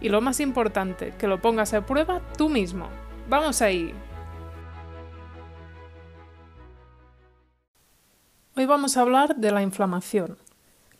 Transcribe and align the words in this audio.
Y 0.00 0.08
lo 0.08 0.20
más 0.20 0.40
importante, 0.40 1.12
que 1.18 1.26
lo 1.26 1.40
pongas 1.40 1.74
a 1.74 1.84
prueba 1.84 2.20
tú 2.36 2.48
mismo. 2.48 2.88
¡Vamos 3.28 3.60
ahí! 3.62 3.92
Hoy 8.56 8.66
vamos 8.66 8.96
a 8.96 9.02
hablar 9.02 9.36
de 9.36 9.52
la 9.52 9.62
inflamación. 9.62 10.36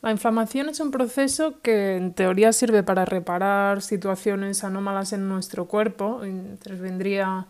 La 0.00 0.12
inflamación 0.12 0.68
es 0.68 0.78
un 0.78 0.92
proceso 0.92 1.60
que 1.60 1.96
en 1.96 2.14
teoría 2.14 2.52
sirve 2.52 2.84
para 2.84 3.04
reparar 3.04 3.82
situaciones 3.82 4.62
anómalas 4.62 5.12
en 5.12 5.28
nuestro 5.28 5.66
cuerpo, 5.66 6.24
intervendría 6.24 7.48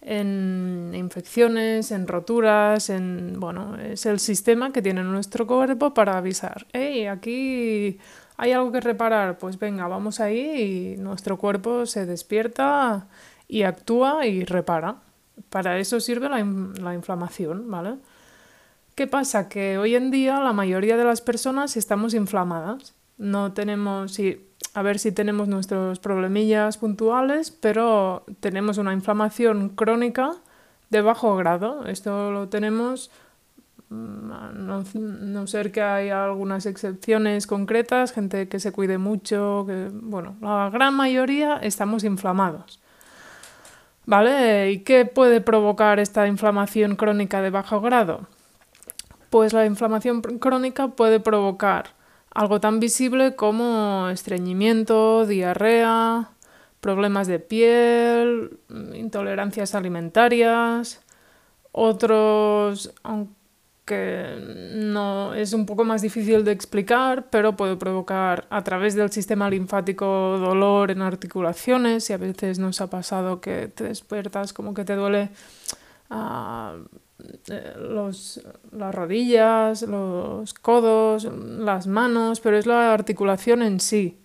en 0.00 0.92
infecciones, 0.94 1.90
en 1.90 2.08
roturas, 2.08 2.88
en 2.88 3.38
bueno, 3.38 3.76
es 3.76 4.06
el 4.06 4.18
sistema 4.18 4.72
que 4.72 4.80
tiene 4.80 5.02
nuestro 5.04 5.46
cuerpo 5.46 5.92
para 5.92 6.16
avisar, 6.16 6.66
hey, 6.72 7.06
aquí 7.06 7.98
hay 8.40 8.52
algo 8.52 8.72
que 8.72 8.80
reparar, 8.80 9.36
pues 9.36 9.58
venga, 9.58 9.86
vamos 9.86 10.18
ahí 10.18 10.94
y 10.96 10.96
nuestro 10.96 11.36
cuerpo 11.36 11.84
se 11.84 12.06
despierta 12.06 13.06
y 13.46 13.64
actúa 13.64 14.24
y 14.24 14.46
repara. 14.46 14.96
Para 15.50 15.78
eso 15.78 16.00
sirve 16.00 16.30
la, 16.30 16.38
la 16.80 16.94
inflamación, 16.94 17.70
¿vale? 17.70 17.96
¿Qué 18.94 19.06
pasa? 19.06 19.50
Que 19.50 19.76
hoy 19.76 19.94
en 19.94 20.10
día 20.10 20.40
la 20.40 20.54
mayoría 20.54 20.96
de 20.96 21.04
las 21.04 21.20
personas 21.20 21.76
estamos 21.76 22.14
inflamadas. 22.14 22.94
No 23.18 23.52
tenemos, 23.52 24.14
si, 24.14 24.48
a 24.72 24.80
ver 24.80 24.98
si 24.98 25.12
tenemos 25.12 25.46
nuestros 25.46 25.98
problemillas 25.98 26.78
puntuales, 26.78 27.50
pero 27.50 28.24
tenemos 28.40 28.78
una 28.78 28.94
inflamación 28.94 29.68
crónica 29.68 30.32
de 30.88 31.02
bajo 31.02 31.36
grado. 31.36 31.84
Esto 31.84 32.30
lo 32.32 32.48
tenemos, 32.48 33.10
no, 33.90 35.46
ser 35.46 35.72
que 35.72 35.82
haya 35.82 36.24
algunas 36.24 36.66
excepciones 36.66 37.46
concretas, 37.46 38.12
gente 38.12 38.48
que 38.48 38.60
se 38.60 38.72
cuide 38.72 38.98
mucho, 38.98 39.64
que, 39.66 39.88
bueno, 39.92 40.36
la 40.40 40.70
gran 40.70 40.94
mayoría 40.94 41.56
estamos 41.56 42.04
inflamados. 42.04 42.80
¿Vale? 44.06 44.70
¿Y 44.72 44.78
qué 44.80 45.04
puede 45.04 45.40
provocar 45.40 46.00
esta 46.00 46.26
inflamación 46.26 46.96
crónica 46.96 47.42
de 47.42 47.50
bajo 47.50 47.80
grado? 47.80 48.26
Pues 49.28 49.52
la 49.52 49.66
inflamación 49.66 50.22
crónica 50.22 50.88
puede 50.88 51.20
provocar 51.20 51.90
algo 52.32 52.60
tan 52.60 52.80
visible 52.80 53.36
como 53.36 54.08
estreñimiento, 54.08 55.26
diarrea, 55.26 56.30
problemas 56.80 57.26
de 57.26 57.38
piel, 57.40 58.58
intolerancias 58.94 59.74
alimentarias, 59.74 61.02
otros, 61.72 62.92
aunque 63.02 63.39
no 63.96 65.34
es 65.34 65.52
un 65.52 65.66
poco 65.66 65.84
más 65.84 66.02
difícil 66.02 66.44
de 66.44 66.52
explicar, 66.52 67.28
pero 67.30 67.56
puede 67.56 67.76
provocar 67.76 68.46
a 68.50 68.62
través 68.62 68.94
del 68.94 69.10
sistema 69.10 69.50
linfático 69.50 70.06
dolor 70.38 70.90
en 70.90 71.02
articulaciones 71.02 72.08
y 72.10 72.12
a 72.12 72.16
veces 72.16 72.58
nos 72.58 72.80
ha 72.80 72.88
pasado 72.88 73.40
que 73.40 73.68
te 73.68 73.84
despiertas 73.84 74.52
como 74.52 74.74
que 74.74 74.84
te 74.84 74.94
duele 74.94 75.30
uh, 76.10 76.84
eh, 77.48 77.74
los, 77.78 78.40
las 78.72 78.94
rodillas, 78.94 79.82
los 79.82 80.54
codos, 80.54 81.24
las 81.24 81.86
manos, 81.86 82.40
pero 82.40 82.56
es 82.56 82.66
la 82.66 82.92
articulación 82.92 83.62
en 83.62 83.80
sí. 83.80 84.18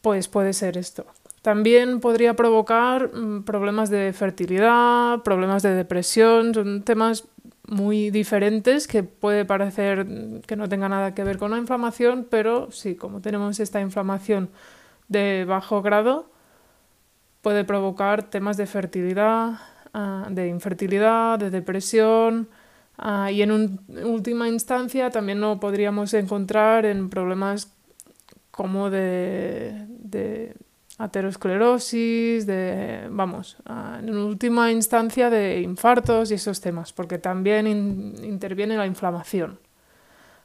Pues 0.00 0.28
puede 0.28 0.52
ser 0.52 0.76
esto. 0.76 1.06
También 1.42 2.00
podría 2.00 2.34
provocar 2.34 3.12
mm, 3.12 3.42
problemas 3.42 3.90
de 3.90 4.12
fertilidad, 4.12 5.22
problemas 5.22 5.62
de 5.62 5.74
depresión, 5.74 6.54
son 6.54 6.82
temas 6.82 7.24
muy 7.72 8.10
diferentes 8.10 8.86
que 8.86 9.02
puede 9.02 9.44
parecer 9.44 10.06
que 10.46 10.56
no 10.56 10.68
tenga 10.68 10.88
nada 10.88 11.14
que 11.14 11.24
ver 11.24 11.38
con 11.38 11.50
la 11.50 11.58
inflamación, 11.58 12.26
pero 12.30 12.70
sí, 12.70 12.94
como 12.94 13.20
tenemos 13.20 13.58
esta 13.60 13.80
inflamación 13.80 14.50
de 15.08 15.44
bajo 15.46 15.82
grado, 15.82 16.30
puede 17.40 17.64
provocar 17.64 18.22
temas 18.30 18.56
de 18.56 18.66
fertilidad, 18.66 19.58
Ah, 19.94 20.28
de 20.30 20.48
infertilidad, 20.48 21.38
de 21.38 21.50
depresión 21.50 22.48
ah, 22.96 23.30
y 23.30 23.42
en 23.42 23.78
última 24.06 24.48
instancia 24.48 25.10
también 25.10 25.38
lo 25.40 25.60
podríamos 25.60 26.14
encontrar 26.14 26.86
en 26.86 27.10
problemas 27.10 27.70
como 28.50 28.88
de 28.88 30.54
aterosclerosis, 31.02 32.46
de, 32.46 33.08
vamos, 33.10 33.56
en 33.98 34.16
última 34.16 34.70
instancia 34.70 35.30
de 35.30 35.60
infartos 35.60 36.30
y 36.30 36.34
esos 36.34 36.60
temas, 36.60 36.92
porque 36.92 37.18
también 37.18 37.66
interviene 37.66 38.76
la 38.76 38.86
inflamación. 38.86 39.58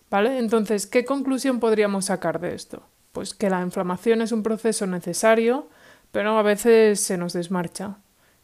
¿Vale? 0.09 0.39
Entonces, 0.39 0.87
¿qué 0.87 1.05
conclusión 1.05 1.59
podríamos 1.59 2.05
sacar 2.05 2.39
de 2.39 2.55
esto? 2.55 2.81
Pues 3.11 3.35
que 3.35 3.51
la 3.51 3.61
inflamación 3.61 4.21
es 4.21 4.31
un 4.31 4.41
proceso 4.41 4.87
necesario, 4.87 5.67
pero 6.11 6.39
a 6.39 6.41
veces 6.41 7.01
se 7.01 7.17
nos 7.17 7.33
desmarcha. 7.33 7.97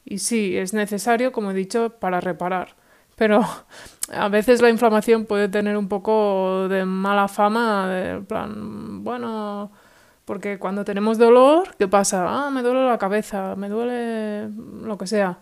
Y 0.06 0.20
sí, 0.20 0.56
es 0.56 0.74
necesario, 0.74 1.32
como 1.32 1.50
he 1.52 1.56
dicho, 1.56 1.90
para 2.00 2.22
reparar. 2.22 2.76
Pero 3.16 3.42
a 4.14 4.28
veces 4.28 4.62
la 4.62 4.70
inflamación 4.70 5.26
puede 5.26 5.50
tener 5.50 5.78
un 5.78 5.88
poco 5.88 6.68
de 6.68 6.86
mala 6.86 7.28
fama, 7.28 7.88
de 7.88 8.22
plan, 8.22 9.04
bueno, 9.04 9.72
porque 10.26 10.58
cuando 10.60 10.86
tenemos 10.86 11.18
dolor, 11.18 11.76
¿qué 11.78 11.88
pasa? 11.88 12.26
Ah, 12.28 12.50
me 12.50 12.62
duele 12.62 12.86
la 12.86 12.98
cabeza, 12.98 13.56
me 13.56 13.70
duele 13.70 14.50
lo 14.82 14.98
que 14.98 15.08
sea. 15.08 15.40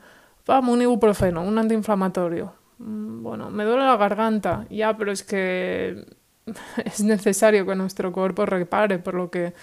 Vamos, 0.47 0.73
un 0.73 0.81
ibuprofeno, 0.81 1.43
un 1.43 1.57
antiinflamatorio. 1.57 2.53
Mm, 2.79 3.23
bueno, 3.23 3.51
me 3.51 3.63
duele 3.63 3.83
la 3.85 3.97
garganta. 3.97 4.65
Ya, 4.69 4.97
pero 4.97 5.11
es 5.11 5.23
que 5.23 6.05
es 6.85 7.01
necesario 7.01 7.65
que 7.65 7.75
nuestro 7.75 8.11
cuerpo 8.11 8.45
repare, 8.45 8.99
por 8.99 9.13
lo 9.13 9.29
que 9.29 9.53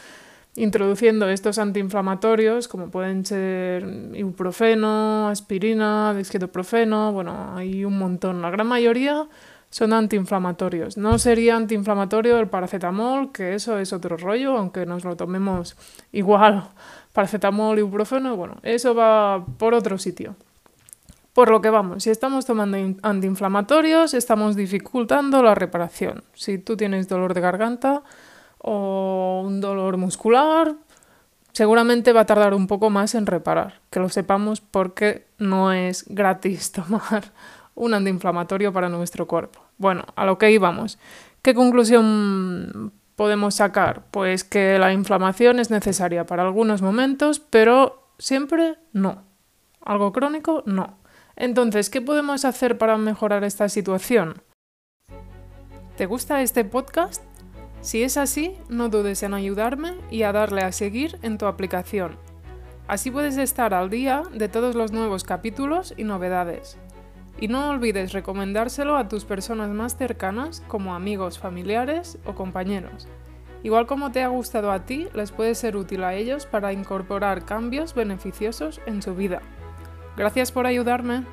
introduciendo 0.54 1.28
estos 1.28 1.58
antiinflamatorios, 1.58 2.68
como 2.68 2.90
pueden 2.90 3.24
ser 3.24 3.84
ibuprofeno, 4.14 5.28
aspirina, 5.28 6.14
dexketoprofeno, 6.14 7.12
bueno, 7.12 7.56
hay 7.56 7.84
un 7.84 7.98
montón. 7.98 8.42
La 8.42 8.50
gran 8.50 8.66
mayoría 8.66 9.28
son 9.70 9.92
antiinflamatorios. 9.92 10.96
No 10.96 11.18
sería 11.18 11.56
antiinflamatorio 11.56 12.38
el 12.38 12.48
paracetamol, 12.48 13.32
que 13.32 13.54
eso 13.54 13.78
es 13.78 13.92
otro 13.92 14.16
rollo, 14.16 14.56
aunque 14.56 14.86
nos 14.86 15.04
lo 15.04 15.16
tomemos 15.16 15.76
igual, 16.12 16.68
paracetamol, 17.12 17.78
ibuprofeno, 17.78 18.36
bueno, 18.36 18.56
eso 18.62 18.94
va 18.94 19.44
por 19.58 19.74
otro 19.74 19.98
sitio. 19.98 20.36
Por 21.32 21.50
lo 21.50 21.60
que 21.60 21.70
vamos, 21.70 22.02
si 22.02 22.10
estamos 22.10 22.46
tomando 22.46 22.78
antiinflamatorios, 23.02 24.12
estamos 24.14 24.56
dificultando 24.56 25.42
la 25.42 25.54
reparación. 25.54 26.24
Si 26.34 26.58
tú 26.58 26.76
tienes 26.76 27.08
dolor 27.08 27.32
de 27.32 27.40
garganta, 27.40 28.02
o 28.58 29.42
un 29.44 29.60
dolor 29.60 29.96
muscular, 29.96 30.74
seguramente 31.52 32.12
va 32.12 32.22
a 32.22 32.26
tardar 32.26 32.54
un 32.54 32.66
poco 32.66 32.90
más 32.90 33.14
en 33.14 33.26
reparar. 33.26 33.80
Que 33.90 34.00
lo 34.00 34.08
sepamos 34.08 34.60
porque 34.60 35.26
no 35.38 35.72
es 35.72 36.04
gratis 36.08 36.72
tomar 36.78 37.32
un 37.78 37.94
antiinflamatorio 37.94 38.72
para 38.72 38.88
nuestro 38.88 39.26
cuerpo. 39.26 39.60
Bueno, 39.78 40.04
a 40.16 40.26
lo 40.26 40.36
que 40.36 40.50
íbamos. 40.50 40.98
¿Qué 41.42 41.54
conclusión 41.54 42.92
podemos 43.16 43.54
sacar? 43.54 44.04
Pues 44.10 44.44
que 44.44 44.78
la 44.78 44.92
inflamación 44.92 45.60
es 45.60 45.70
necesaria 45.70 46.26
para 46.26 46.42
algunos 46.42 46.82
momentos, 46.82 47.40
pero 47.40 48.10
siempre 48.18 48.76
no. 48.92 49.22
Algo 49.80 50.12
crónico, 50.12 50.62
no. 50.66 50.98
Entonces, 51.36 51.88
¿qué 51.88 52.00
podemos 52.00 52.44
hacer 52.44 52.78
para 52.78 52.98
mejorar 52.98 53.44
esta 53.44 53.68
situación? 53.68 54.42
¿Te 55.96 56.06
gusta 56.06 56.42
este 56.42 56.64
podcast? 56.64 57.22
Si 57.80 58.02
es 58.02 58.16
así, 58.16 58.56
no 58.68 58.88
dudes 58.88 59.22
en 59.22 59.34
ayudarme 59.34 59.94
y 60.10 60.24
a 60.24 60.32
darle 60.32 60.62
a 60.62 60.72
seguir 60.72 61.18
en 61.22 61.38
tu 61.38 61.46
aplicación. 61.46 62.16
Así 62.88 63.10
puedes 63.10 63.36
estar 63.36 63.72
al 63.72 63.88
día 63.88 64.22
de 64.32 64.48
todos 64.48 64.74
los 64.74 64.90
nuevos 64.90 65.22
capítulos 65.22 65.94
y 65.96 66.04
novedades. 66.04 66.76
Y 67.40 67.48
no 67.48 67.70
olvides 67.70 68.12
recomendárselo 68.12 68.96
a 68.96 69.08
tus 69.08 69.24
personas 69.24 69.70
más 69.70 69.96
cercanas 69.96 70.62
como 70.66 70.94
amigos, 70.94 71.38
familiares 71.38 72.18
o 72.24 72.34
compañeros. 72.34 73.06
Igual 73.62 73.86
como 73.86 74.12
te 74.12 74.22
ha 74.22 74.28
gustado 74.28 74.70
a 74.70 74.86
ti, 74.86 75.08
les 75.14 75.32
puede 75.32 75.54
ser 75.54 75.76
útil 75.76 76.04
a 76.04 76.14
ellos 76.14 76.46
para 76.46 76.72
incorporar 76.72 77.44
cambios 77.44 77.94
beneficiosos 77.94 78.80
en 78.86 79.02
su 79.02 79.14
vida. 79.14 79.40
Gracias 80.16 80.52
por 80.52 80.66
ayudarme. 80.66 81.24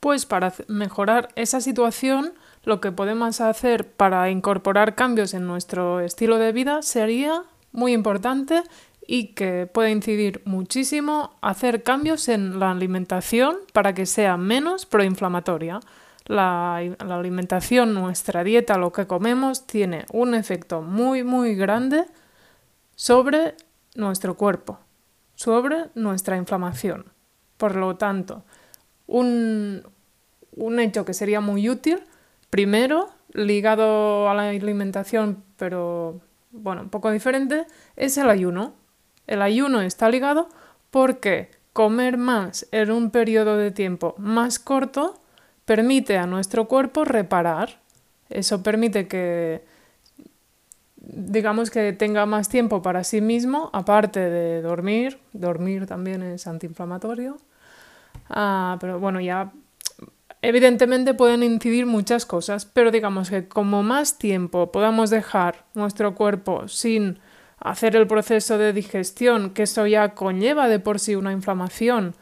Pues 0.00 0.24
para 0.24 0.52
mejorar 0.68 1.28
esa 1.34 1.60
situación, 1.60 2.34
lo 2.62 2.80
que 2.80 2.92
podemos 2.92 3.40
hacer 3.40 3.90
para 3.90 4.30
incorporar 4.30 4.94
cambios 4.94 5.34
en 5.34 5.46
nuestro 5.46 5.98
estilo 6.00 6.38
de 6.38 6.52
vida 6.52 6.82
sería 6.82 7.42
muy 7.72 7.92
importante 7.92 8.62
y 9.06 9.28
que 9.28 9.66
puede 9.66 9.90
incidir 9.90 10.42
muchísimo 10.44 11.36
hacer 11.40 11.82
cambios 11.82 12.28
en 12.28 12.58
la 12.58 12.72
alimentación 12.72 13.56
para 13.72 13.94
que 13.94 14.06
sea 14.06 14.36
menos 14.36 14.86
proinflamatoria. 14.86 15.80
La, 16.26 16.76
alimentación, 16.76 17.94
nuestra 17.94 18.42
dieta, 18.42 18.78
lo 18.78 18.92
que 18.92 19.06
comemos, 19.06 19.66
tiene 19.66 20.06
un 20.12 20.34
efecto 20.34 20.82
muy, 20.82 21.22
muy 21.22 21.54
grande 21.54 22.04
sobre 22.96 23.54
nuestro 23.94 24.36
cuerpo, 24.36 24.80
sobre 25.36 25.86
nuestra 25.94 26.36
inflamación. 26.36 27.06
Por 27.56 27.76
lo 27.76 27.96
tanto, 27.96 28.44
un, 29.06 29.82
un 30.56 30.80
hecho 30.80 31.04
que 31.04 31.14
sería 31.14 31.40
muy 31.40 31.70
útil, 31.70 32.00
primero, 32.50 33.10
ligado 33.32 34.28
a 34.28 34.34
la 34.34 34.48
alimentación, 34.48 35.44
pero 35.56 36.20
bueno, 36.50 36.82
un 36.82 36.88
poco 36.88 37.10
diferente, 37.12 37.66
es 37.94 38.16
el 38.16 38.30
ayuno. 38.30 38.74
El 39.26 39.42
ayuno 39.42 39.80
está 39.80 40.08
ligado 40.08 40.48
porque 40.90 41.50
comer 41.72 42.16
más 42.16 42.66
en 42.72 42.90
un 42.90 43.10
periodo 43.10 43.56
de 43.56 43.70
tiempo 43.70 44.14
más 44.18 44.58
corto 44.58 45.20
permite 45.66 46.16
a 46.16 46.26
nuestro 46.26 46.66
cuerpo 46.68 47.04
reparar. 47.04 47.80
Eso 48.30 48.62
permite 48.62 49.06
que, 49.06 49.64
digamos 50.96 51.70
que 51.70 51.92
tenga 51.92 52.24
más 52.24 52.48
tiempo 52.48 52.82
para 52.82 53.04
sí 53.04 53.20
mismo, 53.20 53.70
aparte 53.72 54.20
de 54.20 54.62
dormir. 54.62 55.18
Dormir 55.32 55.86
también 55.86 56.22
es 56.22 56.46
antiinflamatorio. 56.46 57.36
Ah, 58.30 58.78
pero 58.80 58.98
bueno, 58.98 59.20
ya 59.20 59.52
evidentemente 60.42 61.14
pueden 61.14 61.42
incidir 61.42 61.86
muchas 61.86 62.26
cosas, 62.26 62.64
pero 62.64 62.90
digamos 62.90 63.30
que 63.30 63.48
como 63.48 63.82
más 63.82 64.18
tiempo 64.18 64.72
podamos 64.72 65.10
dejar 65.10 65.64
nuestro 65.74 66.14
cuerpo 66.14 66.68
sin 66.68 67.18
hacer 67.58 67.96
el 67.96 68.06
proceso 68.06 68.58
de 68.58 68.72
digestión, 68.72 69.50
que 69.50 69.64
eso 69.64 69.86
ya 69.86 70.14
conlleva 70.14 70.68
de 70.68 70.78
por 70.78 71.00
sí 71.00 71.14
una 71.14 71.32
inflamación 71.32 72.14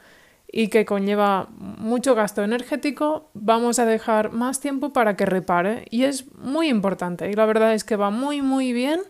y 0.50 0.68
que 0.68 0.84
conlleva 0.84 1.48
mucho 1.56 2.14
gasto 2.14 2.42
energético, 2.44 3.30
vamos 3.34 3.78
a 3.78 3.86
dejar 3.86 4.30
más 4.30 4.60
tiempo 4.60 4.92
para 4.92 5.16
que 5.16 5.26
repare 5.26 5.86
y 5.90 6.04
es 6.04 6.32
muy 6.36 6.68
importante. 6.68 7.28
Y 7.28 7.34
la 7.34 7.46
verdad 7.46 7.74
es 7.74 7.82
que 7.82 7.96
va 7.96 8.10
muy 8.10 8.40
muy 8.40 8.72
bien 8.72 9.00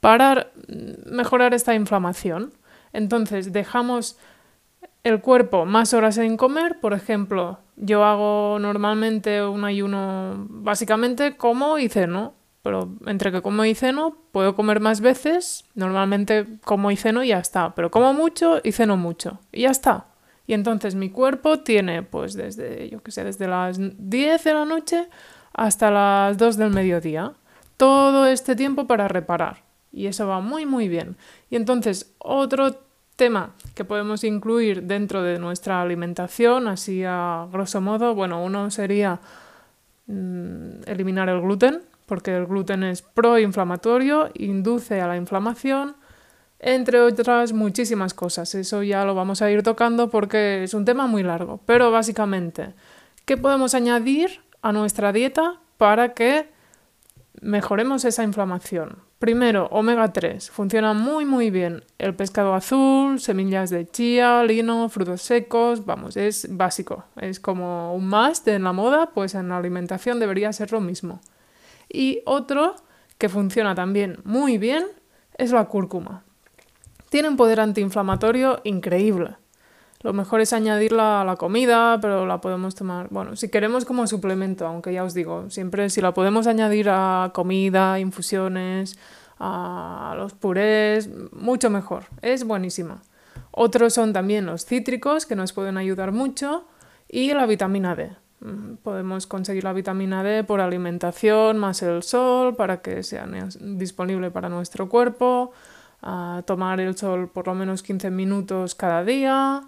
para 0.00 0.48
mejorar 1.06 1.52
esta 1.52 1.74
inflamación. 1.74 2.54
Entonces 2.92 3.52
dejamos 3.52 4.16
el 5.02 5.20
cuerpo 5.20 5.66
más 5.66 5.92
horas 5.92 6.16
en 6.16 6.38
comer, 6.38 6.80
por 6.80 6.94
ejemplo, 6.94 7.58
yo 7.76 8.04
hago 8.04 8.58
normalmente 8.58 9.44
un 9.44 9.64
ayuno, 9.64 10.46
básicamente 10.48 11.36
como 11.36 11.78
y 11.78 11.88
ceno, 11.88 12.34
pero 12.64 12.96
entre 13.04 13.30
que 13.30 13.42
como 13.42 13.62
y 13.66 13.74
ceno 13.74 14.16
puedo 14.32 14.56
comer 14.56 14.80
más 14.80 15.02
veces, 15.02 15.66
normalmente 15.74 16.46
como 16.64 16.90
y 16.90 16.96
ceno 16.96 17.22
y 17.22 17.28
ya 17.28 17.38
está, 17.38 17.74
pero 17.74 17.90
como 17.90 18.14
mucho 18.14 18.62
y 18.64 18.72
ceno 18.72 18.96
mucho 18.96 19.38
y 19.52 19.60
ya 19.62 19.70
está. 19.70 20.06
Y 20.46 20.54
entonces 20.54 20.94
mi 20.94 21.10
cuerpo 21.10 21.58
tiene 21.58 22.02
pues 22.02 22.32
desde, 22.32 22.88
yo 22.88 23.02
qué 23.02 23.10
sé, 23.10 23.22
desde 23.22 23.48
las 23.48 23.78
10 23.78 24.42
de 24.42 24.54
la 24.54 24.64
noche 24.64 25.08
hasta 25.52 25.90
las 25.90 26.38
2 26.38 26.56
del 26.56 26.70
mediodía, 26.70 27.34
todo 27.76 28.26
este 28.26 28.56
tiempo 28.56 28.86
para 28.86 29.08
reparar. 29.08 29.62
Y 29.92 30.06
eso 30.06 30.26
va 30.26 30.40
muy 30.40 30.64
muy 30.64 30.88
bien. 30.88 31.18
Y 31.50 31.56
entonces 31.56 32.14
otro 32.18 32.80
tema 33.16 33.52
que 33.74 33.84
podemos 33.84 34.24
incluir 34.24 34.84
dentro 34.84 35.22
de 35.22 35.38
nuestra 35.38 35.82
alimentación, 35.82 36.66
así 36.68 37.04
a 37.04 37.46
grosso 37.52 37.82
modo, 37.82 38.14
bueno, 38.14 38.42
uno 38.42 38.70
sería 38.70 39.20
mm, 40.06 40.88
eliminar 40.88 41.28
el 41.28 41.42
gluten, 41.42 41.82
porque 42.06 42.36
el 42.36 42.46
gluten 42.46 42.84
es 42.84 43.02
proinflamatorio, 43.02 44.30
induce 44.34 45.00
a 45.00 45.08
la 45.08 45.16
inflamación, 45.16 45.96
entre 46.58 47.00
otras 47.00 47.52
muchísimas 47.52 48.14
cosas. 48.14 48.54
Eso 48.54 48.82
ya 48.82 49.04
lo 49.04 49.14
vamos 49.14 49.42
a 49.42 49.50
ir 49.50 49.62
tocando 49.62 50.10
porque 50.10 50.64
es 50.64 50.74
un 50.74 50.84
tema 50.84 51.06
muy 51.06 51.22
largo. 51.22 51.60
Pero 51.66 51.90
básicamente, 51.90 52.74
¿qué 53.24 53.36
podemos 53.36 53.74
añadir 53.74 54.40
a 54.62 54.72
nuestra 54.72 55.12
dieta 55.12 55.60
para 55.76 56.14
que 56.14 56.48
mejoremos 57.40 58.04
esa 58.04 58.22
inflamación? 58.22 58.98
Primero, 59.18 59.68
omega 59.70 60.12
3. 60.12 60.50
Funciona 60.50 60.92
muy 60.92 61.24
muy 61.24 61.50
bien. 61.50 61.82
El 61.96 62.14
pescado 62.14 62.54
azul, 62.54 63.20
semillas 63.20 63.70
de 63.70 63.86
chía, 63.86 64.42
lino, 64.44 64.88
frutos 64.90 65.22
secos, 65.22 65.86
vamos, 65.86 66.16
es 66.18 66.46
básico. 66.50 67.04
Es 67.16 67.40
como 67.40 67.94
un 67.94 68.06
must 68.06 68.46
en 68.48 68.64
la 68.64 68.72
moda, 68.72 69.10
pues 69.14 69.34
en 69.34 69.48
la 69.48 69.56
alimentación 69.56 70.20
debería 70.20 70.52
ser 70.52 70.72
lo 70.72 70.80
mismo. 70.80 71.20
Y 71.94 72.22
otro 72.26 72.74
que 73.18 73.28
funciona 73.28 73.76
también 73.76 74.18
muy 74.24 74.58
bien 74.58 74.84
es 75.38 75.52
la 75.52 75.66
cúrcuma. 75.66 76.24
Tiene 77.08 77.28
un 77.28 77.36
poder 77.36 77.60
antiinflamatorio 77.60 78.60
increíble. 78.64 79.36
Lo 80.00 80.12
mejor 80.12 80.40
es 80.40 80.52
añadirla 80.52 81.20
a 81.20 81.24
la 81.24 81.36
comida, 81.36 82.00
pero 82.02 82.26
la 82.26 82.40
podemos 82.40 82.74
tomar, 82.74 83.06
bueno, 83.10 83.36
si 83.36 83.48
queremos 83.48 83.84
como 83.84 84.08
suplemento, 84.08 84.66
aunque 84.66 84.92
ya 84.92 85.04
os 85.04 85.14
digo, 85.14 85.48
siempre 85.50 85.88
si 85.88 86.00
la 86.00 86.12
podemos 86.12 86.48
añadir 86.48 86.88
a 86.90 87.30
comida, 87.32 88.00
infusiones, 88.00 88.98
a 89.38 90.14
los 90.16 90.32
purés, 90.34 91.08
mucho 91.30 91.70
mejor, 91.70 92.06
es 92.22 92.42
buenísima. 92.44 93.02
Otros 93.52 93.94
son 93.94 94.12
también 94.12 94.46
los 94.46 94.66
cítricos, 94.66 95.26
que 95.26 95.36
nos 95.36 95.52
pueden 95.52 95.78
ayudar 95.78 96.10
mucho, 96.10 96.66
y 97.08 97.32
la 97.32 97.46
vitamina 97.46 97.94
D. 97.94 98.10
Mm, 98.44 98.76
podemos 98.82 99.26
conseguir 99.26 99.64
la 99.64 99.72
vitamina 99.72 100.22
D 100.22 100.44
por 100.44 100.60
alimentación 100.60 101.56
más 101.56 101.82
el 101.82 102.02
sol 102.02 102.54
para 102.54 102.82
que 102.82 103.02
sea 103.02 103.26
disponible 103.58 104.30
para 104.30 104.50
nuestro 104.50 104.88
cuerpo, 104.88 105.52
tomar 106.44 106.78
el 106.80 106.94
sol 106.96 107.30
por 107.30 107.46
lo 107.46 107.54
menos 107.54 107.82
15 107.82 108.10
minutos 108.10 108.74
cada 108.74 109.02
día, 109.02 109.62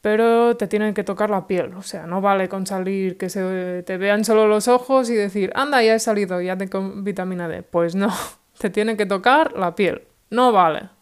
pero 0.00 0.56
te 0.56 0.68
tienen 0.68 0.94
que 0.94 1.02
tocar 1.02 1.28
la 1.30 1.48
piel. 1.48 1.74
O 1.74 1.82
sea, 1.82 2.06
no 2.06 2.20
vale 2.20 2.48
con 2.48 2.66
salir 2.66 3.18
que 3.18 3.28
se 3.28 3.82
te 3.82 3.96
vean 3.96 4.24
solo 4.24 4.46
los 4.46 4.68
ojos 4.68 5.10
y 5.10 5.14
decir, 5.14 5.50
anda, 5.56 5.82
ya 5.82 5.96
he 5.96 5.98
salido, 5.98 6.40
ya 6.40 6.56
tengo 6.56 6.80
vitamina 7.02 7.48
D. 7.48 7.64
Pues 7.64 7.96
no, 7.96 8.12
te 8.58 8.70
tiene 8.70 8.96
que 8.96 9.06
tocar 9.06 9.54
la 9.54 9.74
piel. 9.74 10.02
No 10.30 10.52
vale. 10.52 10.95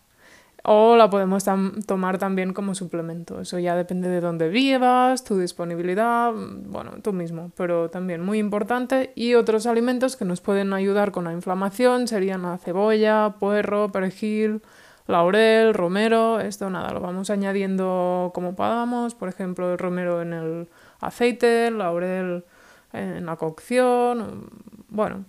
O 0.66 0.96
la 0.96 1.10
podemos 1.10 1.44
tomar 1.86 2.16
también 2.16 2.54
como 2.54 2.74
suplemento. 2.74 3.40
Eso 3.40 3.58
ya 3.58 3.76
depende 3.76 4.08
de 4.08 4.22
dónde 4.22 4.48
vivas, 4.48 5.22
tu 5.22 5.36
disponibilidad, 5.38 6.32
bueno, 6.32 6.92
tú 7.02 7.12
mismo. 7.12 7.52
Pero 7.54 7.90
también 7.90 8.22
muy 8.22 8.38
importante. 8.38 9.12
Y 9.14 9.34
otros 9.34 9.66
alimentos 9.66 10.16
que 10.16 10.24
nos 10.24 10.40
pueden 10.40 10.72
ayudar 10.72 11.12
con 11.12 11.24
la 11.24 11.32
inflamación 11.32 12.08
serían 12.08 12.42
la 12.42 12.56
cebolla, 12.56 13.34
puerro, 13.38 13.92
perejil, 13.92 14.62
laurel, 15.06 15.74
romero, 15.74 16.40
esto 16.40 16.70
nada, 16.70 16.92
lo 16.92 17.00
vamos 17.00 17.28
añadiendo 17.28 18.32
como 18.34 18.56
podamos, 18.56 19.14
por 19.14 19.28
ejemplo, 19.28 19.70
el 19.70 19.78
romero 19.78 20.22
en 20.22 20.32
el 20.32 20.68
aceite, 21.00 21.66
el 21.66 21.78
laurel 21.78 22.44
en 22.92 23.26
la 23.26 23.36
cocción, 23.36 24.48
bueno, 24.88 25.24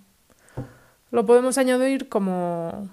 lo 1.12 1.25
podemos 1.25 1.57
añadir 1.57 2.07
como 2.10 2.89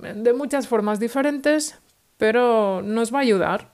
de 0.00 0.32
muchas 0.32 0.68
formas 0.68 1.00
diferentes, 1.00 1.78
pero 2.18 2.82
nos 2.82 3.12
va 3.12 3.18
a 3.18 3.22
ayudar. 3.22 3.72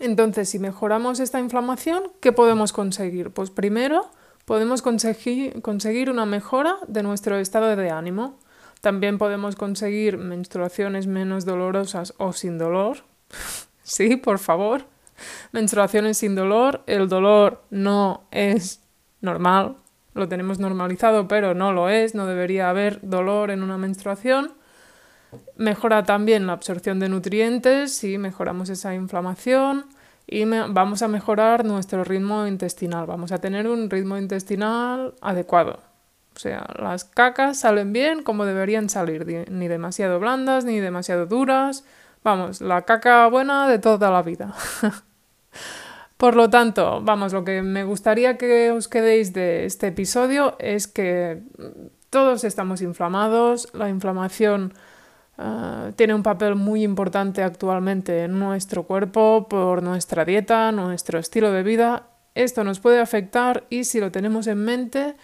Entonces, 0.00 0.48
si 0.48 0.58
mejoramos 0.58 1.20
esta 1.20 1.40
inflamación, 1.40 2.12
¿qué 2.20 2.32
podemos 2.32 2.72
conseguir? 2.72 3.30
Pues 3.30 3.50
primero 3.50 4.10
podemos 4.44 4.82
conseguir, 4.82 5.62
conseguir 5.62 6.10
una 6.10 6.26
mejora 6.26 6.76
de 6.88 7.02
nuestro 7.02 7.38
estado 7.38 7.76
de 7.76 7.90
ánimo. 7.90 8.38
También 8.80 9.18
podemos 9.18 9.56
conseguir 9.56 10.18
menstruaciones 10.18 11.06
menos 11.06 11.44
dolorosas 11.44 12.14
o 12.18 12.32
sin 12.32 12.58
dolor. 12.58 12.98
sí, 13.82 14.16
por 14.16 14.38
favor. 14.38 14.86
Menstruaciones 15.52 16.18
sin 16.18 16.34
dolor. 16.34 16.82
El 16.86 17.08
dolor 17.08 17.62
no 17.70 18.24
es 18.30 18.82
normal. 19.20 19.76
Lo 20.12 20.28
tenemos 20.28 20.58
normalizado, 20.58 21.28
pero 21.28 21.54
no 21.54 21.72
lo 21.72 21.88
es. 21.88 22.14
No 22.14 22.26
debería 22.26 22.68
haber 22.68 23.00
dolor 23.02 23.50
en 23.50 23.62
una 23.62 23.78
menstruación. 23.78 24.54
Mejora 25.56 26.02
también 26.04 26.46
la 26.46 26.54
absorción 26.54 27.00
de 27.00 27.08
nutrientes 27.08 27.92
si 27.92 28.18
mejoramos 28.18 28.68
esa 28.68 28.94
inflamación 28.94 29.86
y 30.26 30.44
vamos 30.44 31.02
a 31.02 31.08
mejorar 31.08 31.64
nuestro 31.64 32.04
ritmo 32.04 32.46
intestinal. 32.46 33.06
Vamos 33.06 33.32
a 33.32 33.38
tener 33.38 33.68
un 33.68 33.90
ritmo 33.90 34.16
intestinal 34.16 35.14
adecuado. 35.20 35.80
O 36.34 36.38
sea, 36.38 36.66
las 36.78 37.04
cacas 37.04 37.60
salen 37.60 37.92
bien 37.92 38.22
como 38.22 38.44
deberían 38.44 38.88
salir, 38.88 39.48
ni 39.50 39.68
demasiado 39.68 40.18
blandas 40.18 40.64
ni 40.64 40.80
demasiado 40.80 41.26
duras. 41.26 41.84
Vamos, 42.24 42.60
la 42.60 42.82
caca 42.82 43.26
buena 43.28 43.68
de 43.68 43.78
toda 43.78 44.10
la 44.10 44.22
vida. 44.22 44.54
Por 46.16 46.36
lo 46.36 46.48
tanto, 46.48 47.00
vamos, 47.02 47.32
lo 47.32 47.44
que 47.44 47.62
me 47.62 47.84
gustaría 47.84 48.38
que 48.38 48.70
os 48.70 48.88
quedéis 48.88 49.32
de 49.32 49.66
este 49.66 49.88
episodio 49.88 50.56
es 50.58 50.88
que 50.88 51.42
todos 52.08 52.44
estamos 52.44 52.80
inflamados, 52.80 53.68
la 53.74 53.88
inflamación 53.88 54.72
uh, 55.38 55.92
tiene 55.92 56.14
un 56.14 56.22
papel 56.22 56.54
muy 56.54 56.82
importante 56.82 57.42
actualmente 57.42 58.24
en 58.24 58.38
nuestro 58.38 58.84
cuerpo 58.84 59.46
por 59.48 59.82
nuestra 59.82 60.24
dieta, 60.24 60.72
nuestro 60.72 61.18
estilo 61.18 61.52
de 61.52 61.62
vida. 61.62 62.08
Esto 62.34 62.64
nos 62.64 62.80
puede 62.80 63.00
afectar 63.00 63.64
y 63.70 63.84
si 63.84 64.00
lo 64.00 64.10
tenemos 64.10 64.46
en 64.46 64.64
mente, 64.64 65.16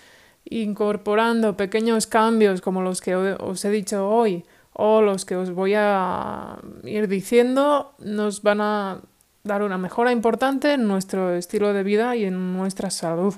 incorporando 0.45 1.57
pequeños 1.57 2.07
cambios 2.07 2.61
como 2.61 2.83
los 2.83 3.01
que 3.01 3.17
os 3.17 3.65
he 3.65 3.71
dicho 3.71 4.09
hoy 4.09 4.45
o 4.73 5.03
los 5.03 5.25
que 5.25 5.37
os 5.37 5.51
voy 5.51 5.75
a 5.77 6.59
ir 6.85 7.09
diciendo, 7.09 7.95
nos 7.99 8.43
van 8.43 8.61
a 8.61 9.01
dar 9.43 9.63
una 9.63 9.79
mejora 9.79 10.13
importante 10.13 10.75
en 10.75 10.87
nuestro 10.87 11.35
estilo 11.35 11.73
de 11.73 11.83
vida 11.83 12.15
y 12.17 12.25
en 12.25 12.57
nuestra 12.57 12.91
salud, 12.91 13.35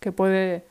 que 0.00 0.12
puede 0.12 0.66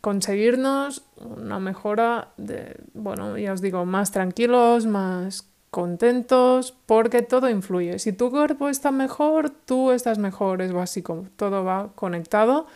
conseguirnos 0.00 1.02
una 1.16 1.58
mejora 1.58 2.28
de, 2.36 2.76
bueno, 2.94 3.36
ya 3.38 3.52
os 3.52 3.60
digo, 3.60 3.84
más 3.84 4.10
tranquilos, 4.10 4.86
más 4.86 5.48
contentos, 5.70 6.72
porque 6.86 7.22
todo 7.22 7.50
influye. 7.50 7.98
Si 7.98 8.12
tu 8.12 8.30
cuerpo 8.30 8.68
está 8.68 8.92
mejor, 8.92 9.50
tú 9.50 9.90
estás 9.90 10.18
mejor, 10.18 10.62
es 10.62 10.72
básico, 10.72 11.26
todo 11.36 11.64
va 11.64 11.90
conectado 11.96 12.66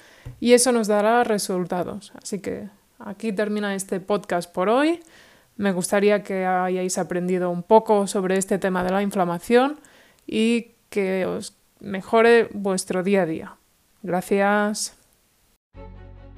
y 0.41 0.53
eso 0.53 0.73
nos 0.73 0.89
dará 0.89 1.23
resultados. 1.23 2.13
Así 2.21 2.41
que 2.41 2.69
aquí 2.99 3.33
termina 3.33 3.75
este 3.75 4.01
podcast 4.01 4.53
por 4.53 4.69
hoy. 4.69 5.01
Me 5.57 5.73
gustaría 5.73 6.23
que 6.23 6.45
hayáis 6.45 6.99
aprendido 6.99 7.51
un 7.51 7.63
poco 7.63 8.07
sobre 8.09 8.37
este 8.37 8.59
tema 8.59 8.83
de 8.83 8.91
la 8.91 9.03
inflamación 9.03 9.79
y 10.27 10.73
que 10.91 11.25
os 11.27 11.57
mejore 11.81 12.49
vuestro 12.53 13.03
día 13.03 13.23
a 13.23 13.27
día. 13.27 13.57
Gracias. 14.03 14.98